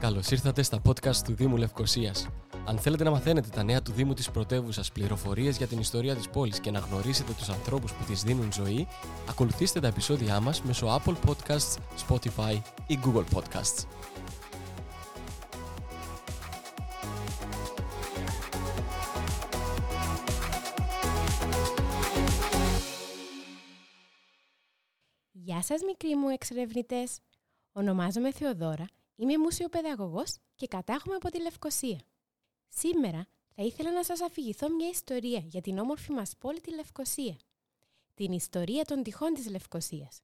[0.00, 2.28] Καλώς ήρθατε στα podcast του Δήμου Λευκοσίας.
[2.64, 6.28] Αν θέλετε να μαθαίνετε τα νέα του Δήμου της πρωτεύουσας, πληροφορίες για την ιστορία της
[6.28, 8.86] πόλης και να γνωρίσετε τους ανθρώπους που της δίνουν ζωή,
[9.28, 11.76] ακολουθήστε τα επεισόδια μας μέσω Apple Podcasts,
[12.08, 13.84] Spotify ή Google Podcasts.
[25.32, 27.18] Γεια σας μικροί μου εξερευνητές.
[27.72, 32.00] Ονομάζομαι Θεοδόρα, είμαι μουσιοπαιδαγωγός και κατάγομαι από τη Λευκοσία.
[32.68, 37.36] Σήμερα θα ήθελα να σας αφηγηθώ μια ιστορία για την όμορφη μας πόλη τη Λευκοσία.
[38.14, 40.20] Την ιστορία των τυχών της Λευκοσίας.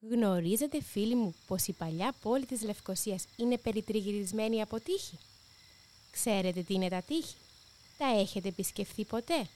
[0.00, 5.18] Γνωρίζετε φίλοι μου πως η παλιά πόλη της Λευκοσίας είναι περιτριγυρισμένη από τείχη;
[6.10, 7.36] Ξέρετε τι είναι τα τείχη;
[7.98, 9.48] Τα έχετε επισκεφθεί ποτέ;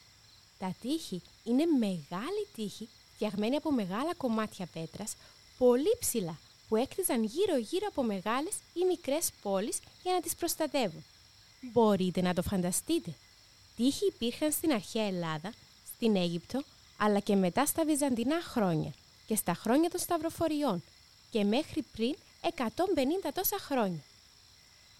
[0.58, 5.14] Τα τείχη είναι μεγάλη τείχη φτιαγμένη από μεγάλα κομμάτια πέτρας,
[5.58, 6.38] πολύ ψηλά,
[6.72, 11.04] που έκτιζαν γύρω-γύρω από μεγάλες ή μικρές πόλεις για να τις προστατεύουν.
[11.72, 13.14] Μπορείτε να το φανταστείτε.
[13.76, 15.52] Τείχοι υπήρχαν στην αρχαία Ελλάδα,
[15.94, 16.62] στην Αίγυπτο,
[16.96, 18.92] αλλά και μετά στα Βυζαντινά χρόνια
[19.26, 20.82] και στα χρόνια των Σταυροφοριών
[21.30, 24.04] και μέχρι πριν 150 τόσα χρόνια.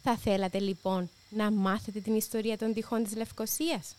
[0.03, 3.95] Θα θέλατε λοιπόν να μάθετε την ιστορία των τυχών της Λευκοσίας;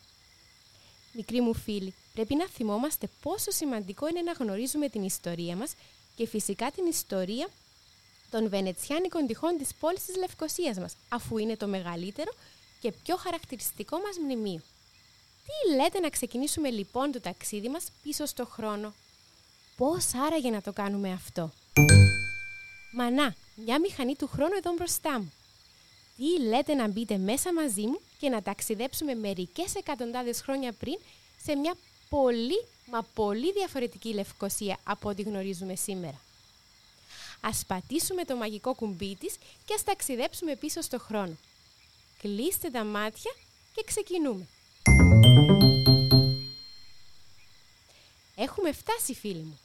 [1.13, 5.73] Μικροί μου φίλοι, πρέπει να θυμόμαστε πόσο σημαντικό είναι να γνωρίζουμε την ιστορία μας
[6.15, 7.47] και φυσικά την ιστορία
[8.33, 12.31] των Βενετσιάνικων τυχών της πόλης της Λευκοσίας μας, αφού είναι το μεγαλύτερο
[12.79, 14.61] και πιο χαρακτηριστικό μας μνημείο.
[15.45, 18.93] Τι λέτε να ξεκινήσουμε λοιπόν το ταξίδι μας πίσω στο χρόνο;
[19.77, 21.51] Πώς άραγε να το κάνουμε αυτό;
[22.93, 25.31] Μα να, μια μηχανή του χρόνου εδώ μπροστά μου.
[26.17, 30.97] Τι λέτε να μπείτε μέσα μαζί μου και να ταξιδέψουμε μερικές εκατοντάδες χρόνια πριν
[31.43, 31.75] σε μια
[32.09, 36.21] πολύ μα πολύ διαφορετική Λευκοσία από ό,τι γνωρίζουμε σήμερα;
[37.45, 41.37] Ας πατήσουμε το μαγικό κουμπί της και ας ταξιδέψουμε πίσω στο χρόνο.
[42.21, 43.31] Κλείστε τα μάτια
[43.75, 44.47] και ξεκινούμε.
[48.35, 49.59] Έχουμε φτάσει φίλοι μου.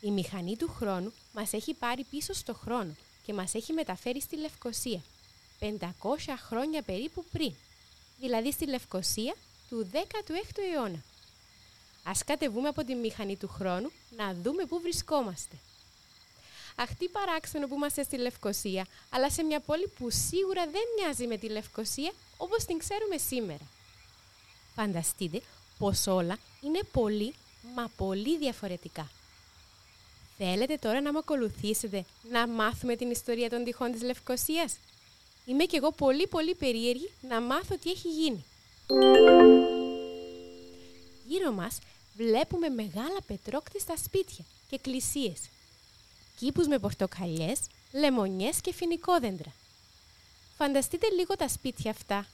[0.00, 4.36] Η μηχανή του χρόνου μας έχει πάρει πίσω στο χρόνο και μας έχει μεταφέρει στη
[4.36, 5.02] Λευκοσία
[5.60, 5.66] 500
[6.36, 7.52] χρόνια περίπου πριν,
[8.20, 9.34] δηλαδή στη Λευκοσία
[9.68, 11.04] του 16ου αιώνα.
[12.04, 15.56] Ας κατεβούμε από τη μηχανή του χρόνου να δούμε πού βρισκόμαστε.
[16.82, 21.26] Αχ, τι παράξενο που είμαστε στη Λευκοσία, αλλά σε μια πόλη που σίγουρα δεν μοιάζει
[21.26, 23.64] με τη Λευκοσία όπως την ξέρουμε σήμερα.
[24.74, 25.42] Φανταστείτε
[25.78, 27.34] πως όλα είναι πολύ,
[27.74, 29.10] μα πολύ διαφορετικά.
[30.36, 34.76] Θέλετε τώρα να με ακολουθήσετε να μάθουμε την ιστορία των τυχών της Λευκοσίας;
[35.44, 38.44] Είμαι κι εγώ πολύ πολύ περίεργη να μάθω τι έχει γίνει.
[41.26, 41.78] Γύρω μας
[42.16, 45.38] βλέπουμε μεγάλα πετρόκτιστα σπίτια και εκκλησίες.
[46.40, 47.60] Κήπους με πορτοκαλιές,
[47.92, 49.52] λεμονιές και φοινικόδεντρα.
[50.56, 52.26] Φανταστείτε λίγο τα σπίτια αυτά.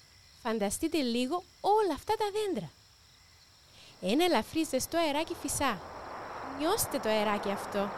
[0.42, 2.70] Φανταστείτε λίγο όλα αυτά τα δέντρα.
[4.00, 5.80] Ένα ελαφρύ ζεστό αεράκι φυσά.
[6.58, 7.90] Νιώστε το αεράκι αυτό.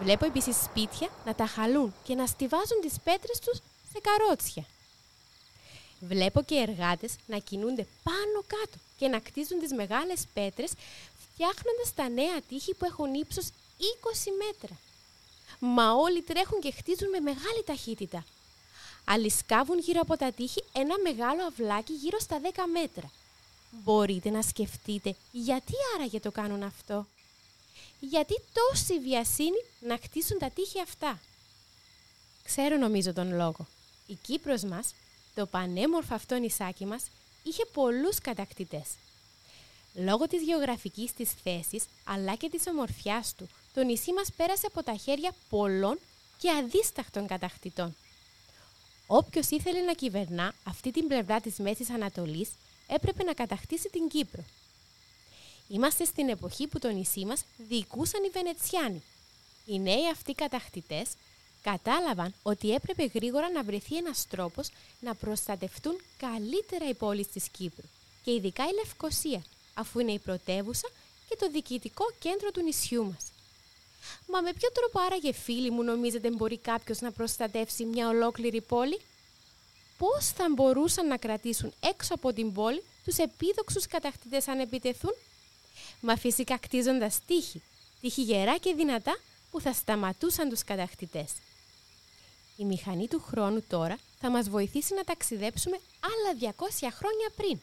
[0.00, 3.58] Βλέπω επίσης σπίτια να τα χαλούν και να στηβάζουν τις πέτρες τους
[3.92, 4.64] σε καρότσια.
[6.00, 10.72] Βλέπω και εργάτες να κινούνται πάνω κάτω και να κτίζουν τις μεγάλες πέτρες
[11.34, 13.82] φτιάχνοντας τα νέα τείχη που έχουν ύψος 20
[14.46, 14.78] μέτρα.
[15.58, 18.24] Μα όλοι τρέχουν και χτίζουν με μεγάλη ταχύτητα.
[19.04, 23.10] Άλλοι σκάβουν γύρω από τα τείχη ένα μεγάλο αυλάκι γύρω στα 10 μέτρα.
[23.70, 27.06] Μπορείτε να σκεφτείτε γιατί άραγε το κάνουν αυτό.
[28.00, 31.20] Γιατί τόση βιασύνη να χτίσουν τα τείχη αυτά.
[32.44, 33.66] Ξέρω νομίζω τον λόγο.
[34.06, 34.94] Η Κύπρος μας
[35.34, 37.02] το πανέμορφο αυτό νησάκι μας
[37.42, 38.88] είχε πολλούς κατακτητές.
[39.94, 44.82] Λόγω της γεωγραφικής της θέσης, αλλά και της ομορφιάς του, το νησί μας πέρασε από
[44.82, 45.98] τα χέρια πολλών
[46.38, 47.96] και αδίσταχτων κατακτητών.
[49.06, 52.50] Όποιος ήθελε να κυβερνά αυτή την πλευρά της Μέσης Ανατολής,
[52.86, 54.44] έπρεπε να κατακτήσει την Κύπρο.
[55.68, 59.02] Είμαστε στην εποχή που το νησί μας διοικούσαν οι Βενετσιάνοι.
[59.66, 61.10] Οι νέοι αυτοί κατακτητές
[61.62, 64.70] κατάλαβαν ότι έπρεπε γρήγορα να βρεθεί ένας τρόπος
[65.00, 67.88] να προστατευτούν καλύτερα οι πόλεις της Κύπρου
[68.24, 69.42] και ειδικά η Λευκοσία,
[69.74, 70.88] αφού είναι η πρωτεύουσα
[71.28, 73.32] και το διοικητικό κέντρο του νησιού μας.
[74.26, 79.00] Μα με ποιο τρόπο άραγε φίλοι μου νομίζετε μπορεί κάποιος να προστατεύσει μια ολόκληρη πόλη;
[79.98, 85.14] Πώς θα μπορούσαν να κρατήσουν έξω από την πόλη τους επίδοξους κατακτητές αν επιτεθούν;
[86.00, 87.62] Μα φυσικά κτίζοντας τείχη,
[88.00, 89.18] τείχη γερά και δυνατά
[89.50, 91.32] που θα σταματούσαν τους κατακτητές.
[92.56, 97.60] Η μηχανή του χρόνου τώρα θα μας βοηθήσει να ταξιδέψουμε άλλα 200 χρόνια πριν.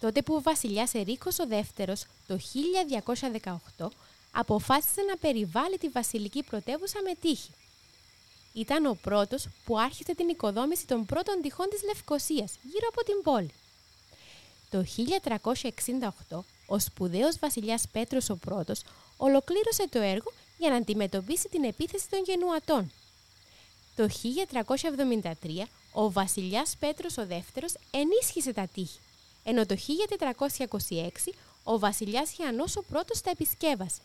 [0.00, 2.38] Τότε που ο βασιλιάς Ερίκος ο δεύτερος το
[3.78, 3.88] 1218
[4.32, 7.50] αποφάσισε να περιβάλλει τη βασιλική πρωτεύουσα με τείχη.
[8.52, 13.22] Ήταν ο πρώτος που άρχισε την οικοδόμηση των πρώτων τυχών της Λευκοσίας γύρω από την
[13.22, 13.50] πόλη.
[14.70, 14.84] Το
[16.28, 18.82] 1368, ο σπουδαίος βασιλιάς Πέτρος ο πρώτος
[19.16, 22.92] ολοκλήρωσε το έργο για να αντιμετωπίσει την επίθεση των γενουατών.
[23.96, 28.98] Το 1373, ο βασιλιάς Πέτρος ο δεύτερος ενίσχυσε τα τείχη,
[29.48, 29.76] ενώ το
[30.88, 31.08] 1426
[31.64, 34.00] ο βασιλιάς Ιαννός ο πρώτος τα επισκέβασε.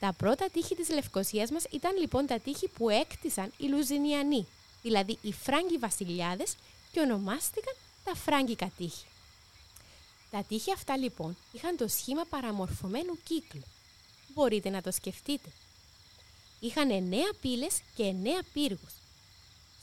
[0.00, 4.46] Τα πρώτα τείχη της Λευκοσίας μας ήταν λοιπόν τα τείχη που έκτισαν οι Λουζινιανοί,
[4.82, 6.56] δηλαδή οι Φράγκοι βασιλιάδες
[6.92, 7.74] και ονομάστηκαν
[8.04, 9.06] τα Φράγκικα τείχη.
[10.30, 13.62] Τα τείχη αυτά λοιπόν είχαν το σχήμα παραμορφωμένου κύκλου.
[14.34, 15.48] Μπορείτε να το σκεφτείτε.
[16.60, 18.94] Είχαν εννέα πύλες και εννέα πύργους.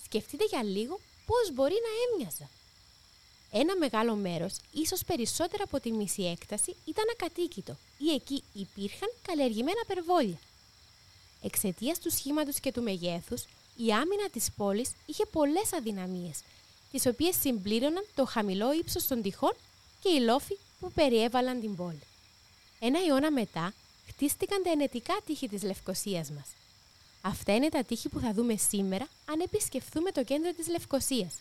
[0.05, 2.49] Σκεφτείτε για λίγο πώς μπορεί να έμοιαζα.
[3.55, 9.81] Ένα μεγάλο μέρος, ίσως περισσότερο από τη μισή έκταση, ήταν ακατοίκητο ή εκεί υπήρχαν καλλιεργημένα
[9.87, 10.39] περβόλια.
[11.41, 13.43] Εξαιτίας του σχήματος και του μεγέθους,
[13.77, 16.39] η άμυνα της πόλης είχε πολλές αδυναμίες,
[16.91, 19.53] τις οποίες συμπλήρωναν το χαμηλό ύψος των τυχών
[20.01, 22.01] και οι λόφοι που περιέβαλαν την πόλη.
[22.79, 23.73] Ένα αιώνα μετά,
[24.07, 26.47] χτίστηκαν τα ενετικά τείχη της Λευκοσίας μας.
[27.21, 31.39] Αυτά είναι τα τείχη που θα δούμε σήμερα αν επισκεφθούμε το κέντρο της Λευκοσίας.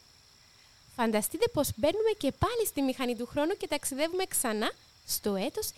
[0.97, 4.73] Φανταστείτε πως μπαίνουμε και πάλι στη μηχανή του χρόνου και ταξιδεύουμε ξανά
[5.07, 5.71] στο έτος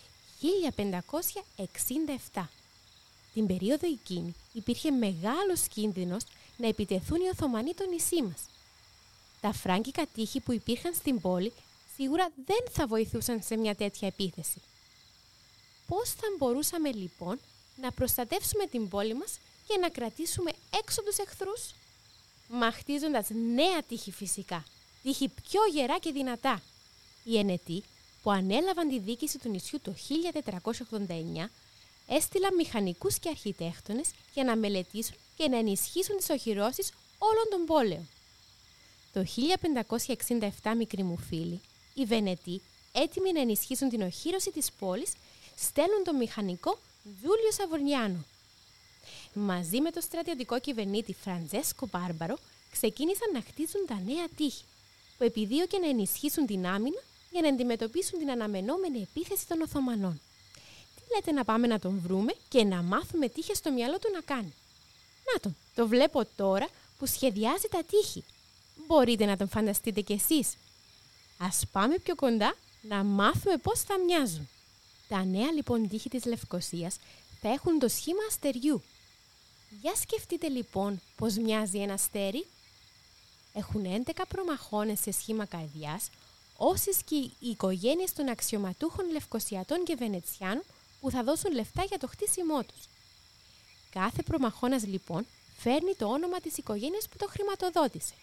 [2.35, 2.45] 1567.
[3.35, 6.25] Την περίοδο εκείνη υπήρχε μεγάλος κίνδυνος
[6.57, 8.49] να επιτεθούν οι Οθωμανοί το νησί μας.
[9.41, 11.53] Τα φράγκικα τείχη που υπήρχαν στην πόλη
[11.97, 14.61] σίγουρα δεν θα βοηθούσαν σε μια τέτοια επίθεση.
[15.87, 17.41] Πώς θα μπορούσαμε λοιπόν
[17.81, 20.51] να προστατεύσουμε την πόλη μας και να κρατήσουμε
[20.83, 21.75] έξω τους εχθρούς;
[22.49, 24.65] Μα χτίζοντας νέα τείχη φυσικά,
[25.05, 26.63] τείχη πιο γερά και δυνατά.
[27.25, 27.83] Οι ενετοί
[28.23, 29.95] που ανέλαβαν τη δίκηση του νησιού το
[31.47, 31.49] 1489
[32.07, 38.09] έστειλαν μηχανικούς και αρχιτέκτονες για να μελετήσουν και να ενισχύσουν τις οχυρώσεις όλων των πόλεων.
[39.13, 39.25] Το
[40.63, 41.61] 1567, μικροί μου φίλοι,
[41.95, 42.61] οι Βενετοί,
[42.93, 45.13] έτοιμοι να ενισχύσουν την οχύρωση της πόλης,
[45.57, 48.25] στέλνουν τον μηχανικό Ζούλιο Σαβορνιάνο.
[49.33, 52.39] Μαζί με τον στρατιωτικό κυβερνήτη Φραντζέσκο Μπάρμπαρο,
[52.71, 54.65] ξεκίνησαν να χτίζουν τα νέα τείχη,
[55.25, 60.21] που επιδίωκε να ενισχύσουν την άμυνα για να αντιμετωπίσουν την αναμενόμενη επίθεση των Οθωμανών.
[60.95, 64.11] Τι λέτε να πάμε να τον βρούμε και να μάθουμε τι είχε στο μυαλό του
[64.13, 64.55] να κάνει;
[65.33, 66.69] Να τον, το βλέπω τώρα
[66.99, 68.25] που σχεδιάζει τα τείχη.
[68.87, 70.57] Μπορείτε να τον φανταστείτε κι εσείς.
[71.39, 74.49] Ας πάμε πιο κοντά να μάθουμε πώς θα μοιάζουν.
[75.09, 76.97] Τα νέα λοιπόν τείχη της Λευκοσίας
[77.41, 78.83] θα έχουν το σχήμα αστεριού.
[79.81, 82.47] Για σκεφτείτε λοιπόν πώς μοιάζει ένα αστέρι.
[83.57, 86.09] Έχουν 11 προμαχώνες σε σχήμα καρδιάς,
[86.57, 90.63] όσες και οι οικογένειες των αξιωματούχων Λευκοσιατών και Βενετσιάνων
[91.01, 92.89] που θα δώσουν λεφτά για το χτίσιμό τους.
[93.91, 95.27] Κάθε προμαχώνας λοιπόν
[95.59, 98.15] φέρνει το όνομα της οικογένειας που το χρηματοδότησε.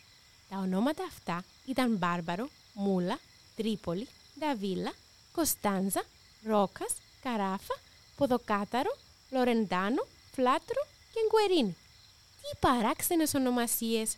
[0.50, 3.20] Τα ονόματα αυτά ήταν Μπάρμπαρο, Μούλα,
[3.56, 4.08] Τρίπολη,
[4.40, 4.94] Νταβίλα,
[5.32, 6.04] Κωνσταντζα,
[6.46, 7.76] Ρόκας, Καράφα,
[8.18, 8.98] Ποδοκάταρο,
[9.30, 10.82] Λορεντάνο, Φλάτρο
[11.14, 11.76] και Γκουερίνη.
[12.42, 14.16] Τι παράξενες ονομασίες!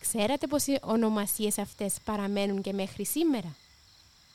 [0.00, 3.56] Ξέρατε πως οι ονομασίες αυτές παραμένουν και μέχρι σήμερα;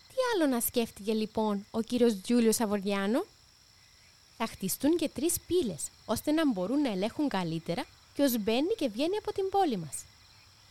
[0.08, 3.26] Τι άλλο να σκέφτηκε λοιπόν ο κύριος Τζούλιο Σαβοριάνο.
[4.38, 9.18] Θα χτιστούν και τρεις πύλες, ώστε να μπορούν να ελέγχουν καλύτερα ποιος μπαίνει και βγαίνει
[9.18, 10.04] από την πόλη μας.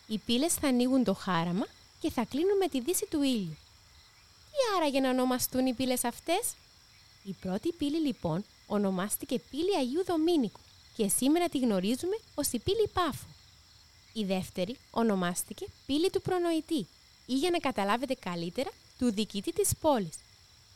[0.06, 1.66] Οι πύλες θα ανοίγουν το χάραμα
[2.00, 3.56] και θα κλείνουν με τη δύση του ήλιου.
[4.50, 6.54] Τι άραγε να ονομαστούν οι πύλες αυτές;
[7.24, 10.60] Η πρώτη πύλη λοιπόν ονομάστηκε πύλη Αγίου Δομήνικου
[10.96, 13.26] και σήμερα τη γνωρίζουμε ως η πύλη Πάφου.
[14.16, 16.86] Η δεύτερη ονομάστηκε πύλη του προνοητή
[17.26, 20.18] ή για να καταλάβετε καλύτερα του διοικητή της πόλης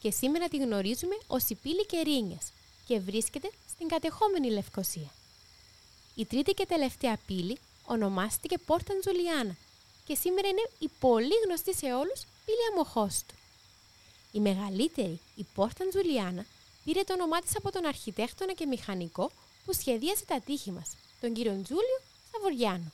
[0.01, 2.53] και σήμερα τη γνωρίζουμε ως η πύλη Κερίνιας
[2.87, 5.13] και βρίσκεται στην κατεχόμενη Λευκοσία.
[6.15, 9.57] Η τρίτη και τελευταία πύλη ονομάστηκε Πόρτα Τζουλιάνα
[10.07, 13.35] και σήμερα είναι η πολύ γνωστή σε όλους πύλη Αμοχώστου.
[14.33, 16.47] Η μεγαλύτερη, η Πόρτα Τζουλιάνα,
[16.85, 19.31] πήρε το όνομά της από τον αρχιτέκτονα και μηχανικό
[19.65, 22.01] που σχεδίασε τα τείχη μας, τον κύριο Τζούλιο
[22.33, 22.93] Σαβοριάνο.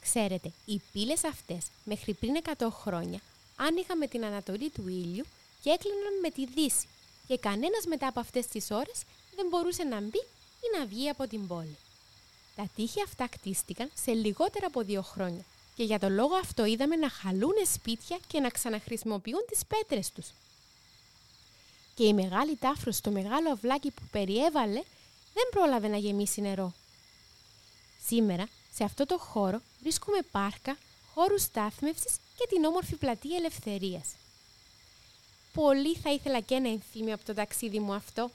[0.00, 3.20] Ξέρετε, οι πύλες αυτές μέχρι πριν 100 χρόνια
[3.56, 5.24] άνοιγαν με την ανατολή του ήλιου
[5.62, 6.86] και έκλειναν με τη δύση
[7.26, 9.02] και κανένας μετά από αυτές τις ώρες
[9.36, 10.18] δεν μπορούσε να μπει
[10.60, 11.76] ή να βγει από την πόλη.
[12.56, 15.44] Τα τείχη αυτά κτίστηκαν σε λιγότερα από δύο χρόνια
[15.76, 20.28] και για τον λόγο αυτό είδαμε να χαλούν σπίτια και να ξαναχρησιμοποιούν τις πέτρες τους.
[21.94, 24.82] Και η μεγάλη τάφρος στο μεγάλο αυλάκι που περιέβαλε
[25.34, 26.72] δεν πρόλαβε να γεμίσει νερό.
[28.06, 30.76] Σήμερα, σε αυτό το χώρο, βρίσκουμε πάρκα,
[31.14, 34.06] χώρους στάθμευσης και την όμορφη πλατεία Ελευθερίας.
[35.52, 38.30] Πολύ θα ήθελα και ένα ενθύμιο από το ταξίδι μου αυτό.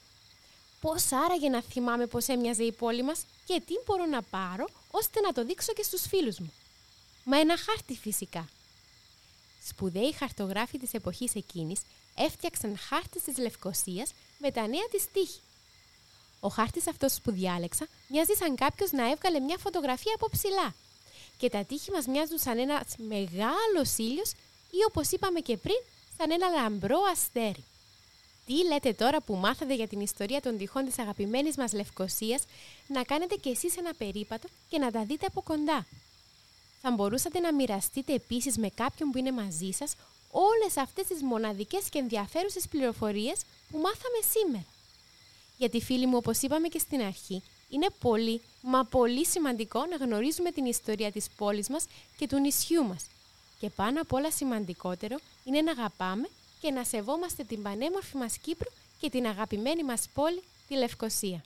[0.80, 5.20] Πώς άραγε να θυμάμαι πώς έμοιαζε η πόλη μας και τι μπορώ να πάρω ώστε
[5.20, 6.52] να το δείξω και στους φίλους μου.
[7.24, 8.48] Μα ένα χάρτη φυσικά.
[9.68, 11.80] Σπουδαίοι χαρτογράφοι της εποχής εκείνης
[12.14, 15.40] έφτιαξαν χάρτες της Λευκοσίας με τα νέα της τύχη.
[16.40, 20.74] Ο χάρτης αυτός που διάλεξα μοιάζει σαν κάποιος να έβγαλε μια φωτογραφία από ψηλά.
[21.38, 24.30] Και τα τείχη μας μοιάζουν σαν ένα μεγάλος ήλιος
[24.70, 25.80] ή όπως είπαμε και πριν,
[26.18, 27.64] σαν ένα λαμπρό αστέρι.
[28.46, 32.42] Τι λέτε τώρα που μάθατε για την ιστορία των τυχών της αγαπημένης μας Λευκοσίας
[32.86, 35.86] να κάνετε κι εσείς ένα περίπατο και να τα δείτε από κοντά.
[36.80, 39.94] Θα μπορούσατε να μοιραστείτε επίσης με κάποιον που είναι μαζί σας
[40.30, 43.40] όλες αυτές τις μοναδικές και ενδιαφέρουσες πληροφορίες
[43.70, 44.64] που μάθαμε σήμερα.
[45.56, 50.50] Γιατί φίλοι μου, όπως είπαμε και στην αρχή, είναι πολύ, μα πολύ σημαντικό να γνωρίζουμε
[50.50, 51.84] την ιστορία της πόλης μας
[52.16, 53.06] και του νησιού μας.
[53.58, 56.28] Και πάνω απ' όλα σημαντικότερο είναι να αγαπάμε
[56.60, 58.70] και να σεβόμαστε την πανέμορφη μας Κύπρο
[59.00, 61.44] και την αγαπημένη μας πόλη, τη Λευκοσία.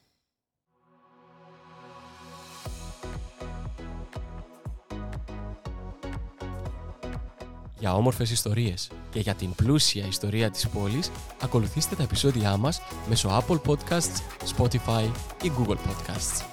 [7.79, 11.11] Για όμορφες ιστορίες και για την πλούσια ιστορία της πόλης,
[11.41, 14.21] ακολουθήστε τα επεισόδια μας μέσω Apple Podcasts,
[14.57, 15.11] Spotify
[15.43, 16.50] ή Google Podcasts.